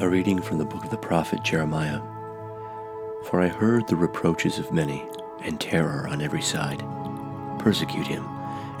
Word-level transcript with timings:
A 0.00 0.08
reading 0.08 0.40
from 0.40 0.58
the 0.58 0.64
book 0.64 0.84
of 0.84 0.90
the 0.90 0.96
prophet 0.96 1.42
Jeremiah. 1.42 2.00
For 3.24 3.40
I 3.40 3.48
heard 3.48 3.88
the 3.88 3.96
reproaches 3.96 4.60
of 4.60 4.70
many, 4.70 5.04
and 5.40 5.60
terror 5.60 6.06
on 6.08 6.22
every 6.22 6.40
side. 6.40 6.84
Persecute 7.58 8.06
him, 8.06 8.24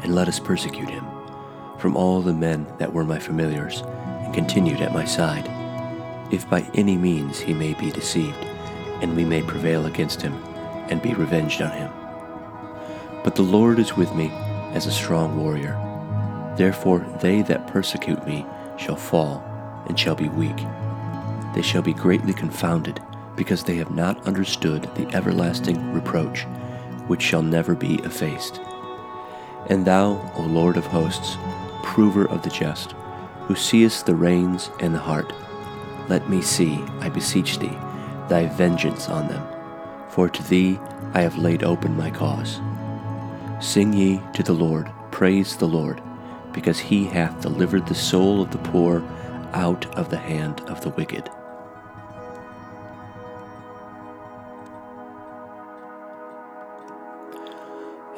and 0.00 0.14
let 0.14 0.28
us 0.28 0.38
persecute 0.38 0.88
him, 0.88 1.04
from 1.76 1.96
all 1.96 2.20
the 2.20 2.32
men 2.32 2.68
that 2.78 2.92
were 2.92 3.02
my 3.02 3.18
familiars, 3.18 3.80
and 3.80 4.32
continued 4.32 4.80
at 4.80 4.92
my 4.92 5.04
side, 5.04 5.50
if 6.32 6.48
by 6.48 6.64
any 6.74 6.96
means 6.96 7.40
he 7.40 7.52
may 7.52 7.74
be 7.74 7.90
deceived, 7.90 8.38
and 9.02 9.16
we 9.16 9.24
may 9.24 9.42
prevail 9.42 9.86
against 9.86 10.22
him, 10.22 10.34
and 10.88 11.02
be 11.02 11.14
revenged 11.14 11.60
on 11.60 11.72
him. 11.72 11.90
But 13.24 13.34
the 13.34 13.42
Lord 13.42 13.80
is 13.80 13.96
with 13.96 14.14
me 14.14 14.30
as 14.72 14.86
a 14.86 14.92
strong 14.92 15.36
warrior. 15.36 15.74
Therefore 16.56 17.00
they 17.20 17.42
that 17.42 17.66
persecute 17.66 18.24
me 18.24 18.46
shall 18.76 18.94
fall, 18.94 19.42
and 19.88 19.98
shall 19.98 20.14
be 20.14 20.28
weak 20.28 20.64
they 21.54 21.62
shall 21.62 21.82
be 21.82 21.92
greatly 21.92 22.32
confounded, 22.32 23.00
because 23.36 23.64
they 23.64 23.76
have 23.76 23.90
not 23.90 24.26
understood 24.26 24.82
the 24.94 25.06
everlasting 25.14 25.92
reproach, 25.92 26.42
which 27.06 27.22
shall 27.22 27.42
never 27.42 27.74
be 27.74 27.94
effaced. 28.04 28.60
And 29.68 29.84
thou, 29.84 30.32
O 30.36 30.42
Lord 30.42 30.76
of 30.76 30.86
hosts, 30.86 31.36
prover 31.82 32.28
of 32.28 32.42
the 32.42 32.50
just, 32.50 32.92
who 33.46 33.54
seest 33.54 34.06
the 34.06 34.14
reins 34.14 34.70
and 34.80 34.94
the 34.94 34.98
heart, 34.98 35.32
let 36.08 36.28
me 36.28 36.42
see, 36.42 36.78
I 37.00 37.08
beseech 37.08 37.58
thee, 37.58 37.76
thy 38.28 38.46
vengeance 38.46 39.08
on 39.08 39.28
them, 39.28 39.46
for 40.08 40.28
to 40.28 40.42
thee 40.44 40.78
I 41.14 41.20
have 41.20 41.38
laid 41.38 41.62
open 41.62 41.96
my 41.96 42.10
cause. 42.10 42.60
Sing 43.60 43.92
ye 43.92 44.20
to 44.34 44.42
the 44.42 44.52
Lord, 44.52 44.90
praise 45.10 45.56
the 45.56 45.68
Lord, 45.68 46.02
because 46.52 46.78
he 46.78 47.04
hath 47.04 47.40
delivered 47.40 47.86
the 47.86 47.94
soul 47.94 48.42
of 48.42 48.50
the 48.50 48.58
poor 48.58 49.02
out 49.54 49.86
of 49.96 50.10
the 50.10 50.18
hand 50.18 50.60
of 50.62 50.80
the 50.80 50.90
wicked. 50.90 51.28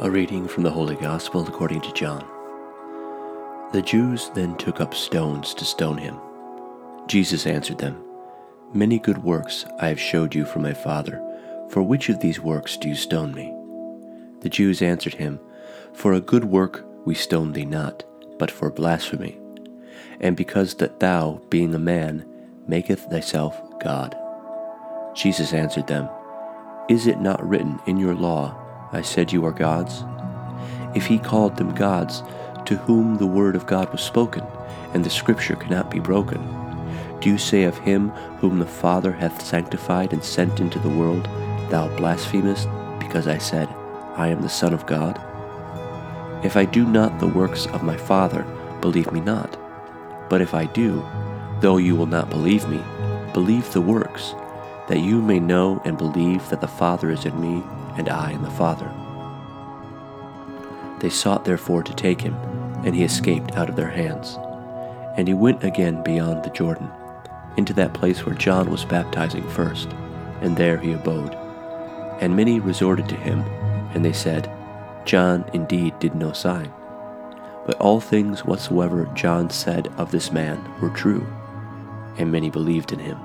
A 0.00 0.10
reading 0.10 0.48
from 0.48 0.62
the 0.62 0.70
Holy 0.70 0.96
Gospel 0.96 1.46
according 1.46 1.82
to 1.82 1.92
John. 1.92 2.26
The 3.72 3.82
Jews 3.82 4.30
then 4.34 4.56
took 4.56 4.80
up 4.80 4.94
stones 4.94 5.54
to 5.54 5.64
stone 5.64 5.98
him. 5.98 6.18
Jesus 7.06 7.46
answered 7.46 7.78
them, 7.78 8.02
Many 8.72 8.98
good 8.98 9.18
works 9.22 9.64
I 9.78 9.88
have 9.88 10.00
showed 10.00 10.34
you 10.34 10.44
from 10.44 10.62
my 10.62 10.72
Father. 10.72 11.22
For 11.68 11.82
which 11.82 12.08
of 12.08 12.20
these 12.20 12.40
works 12.40 12.76
do 12.76 12.88
you 12.88 12.94
stone 12.94 13.32
me? 13.32 13.54
The 14.40 14.48
Jews 14.48 14.80
answered 14.80 15.14
him, 15.14 15.38
For 15.92 16.14
a 16.14 16.20
good 16.20 16.44
work 16.44 16.84
we 17.04 17.14
stone 17.14 17.52
thee 17.52 17.64
not, 17.64 18.02
but 18.38 18.50
for 18.50 18.70
blasphemy, 18.70 19.38
and 20.20 20.36
because 20.36 20.74
that 20.74 21.00
thou, 21.00 21.40
being 21.50 21.74
a 21.74 21.78
man, 21.78 22.26
maketh 22.66 23.04
thyself 23.10 23.60
God. 23.80 24.16
Jesus 25.14 25.52
answered 25.52 25.86
them, 25.86 26.08
Is 26.88 27.06
it 27.06 27.20
not 27.20 27.46
written 27.46 27.80
in 27.86 27.96
your 27.96 28.14
law, 28.14 28.56
I 28.92 29.02
said 29.02 29.32
you 29.32 29.44
are 29.44 29.52
gods? 29.52 30.04
If 30.94 31.06
he 31.06 31.18
called 31.18 31.56
them 31.56 31.74
gods, 31.74 32.22
to 32.66 32.76
whom 32.76 33.16
the 33.16 33.26
word 33.26 33.56
of 33.56 33.66
God 33.66 33.90
was 33.90 34.02
spoken, 34.02 34.44
and 34.94 35.04
the 35.04 35.10
scripture 35.10 35.56
cannot 35.56 35.90
be 35.90 36.00
broken, 36.00 36.40
do 37.20 37.28
you 37.28 37.38
say 37.38 37.64
of 37.64 37.78
him 37.78 38.08
whom 38.40 38.58
the 38.58 38.66
Father 38.66 39.12
hath 39.12 39.44
sanctified 39.44 40.12
and 40.12 40.24
sent 40.24 40.60
into 40.60 40.78
the 40.78 40.88
world, 40.88 41.24
Thou 41.70 41.94
blasphemest, 41.96 42.68
because 42.98 43.26
I 43.26 43.38
said, 43.38 43.68
I 44.16 44.28
am 44.28 44.42
the 44.42 44.48
Son 44.48 44.72
of 44.72 44.86
God? 44.86 45.20
If 46.44 46.56
I 46.56 46.64
do 46.64 46.86
not 46.86 47.18
the 47.18 47.28
works 47.28 47.66
of 47.66 47.82
my 47.82 47.96
Father, 47.96 48.42
believe 48.80 49.12
me 49.12 49.20
not. 49.20 49.58
But 50.30 50.40
if 50.40 50.54
I 50.54 50.64
do, 50.64 51.04
though 51.60 51.76
you 51.76 51.94
will 51.94 52.06
not 52.06 52.30
believe 52.30 52.66
me, 52.68 52.80
believe 53.34 53.70
the 53.72 53.80
works, 53.82 54.32
that 54.88 55.00
you 55.00 55.20
may 55.20 55.38
know 55.38 55.82
and 55.84 55.98
believe 55.98 56.48
that 56.48 56.60
the 56.60 56.68
Father 56.68 57.10
is 57.10 57.26
in 57.26 57.38
me 57.38 57.62
and 57.96 58.08
I 58.08 58.30
in 58.30 58.42
the 58.42 58.50
Father. 58.50 58.90
They 61.00 61.10
sought 61.10 61.44
therefore 61.44 61.82
to 61.82 61.94
take 61.94 62.20
him, 62.20 62.34
and 62.84 62.94
he 62.94 63.02
escaped 63.02 63.56
out 63.56 63.68
of 63.68 63.76
their 63.76 63.90
hands. 63.90 64.38
And 65.16 65.26
he 65.26 65.34
went 65.34 65.64
again 65.64 66.02
beyond 66.02 66.44
the 66.44 66.50
Jordan, 66.50 66.90
into 67.56 67.72
that 67.74 67.94
place 67.94 68.24
where 68.24 68.34
John 68.34 68.70
was 68.70 68.84
baptizing 68.84 69.46
first, 69.50 69.88
and 70.40 70.56
there 70.56 70.78
he 70.78 70.92
abode. 70.92 71.34
And 72.20 72.36
many 72.36 72.60
resorted 72.60 73.08
to 73.08 73.16
him, 73.16 73.40
and 73.94 74.04
they 74.04 74.12
said, 74.12 74.50
John 75.04 75.44
indeed 75.52 75.98
did 75.98 76.14
no 76.14 76.32
sign. 76.32 76.72
But 77.66 77.80
all 77.80 78.00
things 78.00 78.44
whatsoever 78.44 79.10
John 79.14 79.50
said 79.50 79.88
of 79.98 80.10
this 80.10 80.32
man 80.32 80.62
were 80.80 80.90
true, 80.90 81.26
and 82.18 82.32
many 82.32 82.50
believed 82.50 82.92
in 82.92 82.98
him. 82.98 83.18